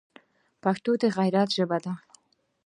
[0.63, 1.93] پښتو د غیرت ژبه ده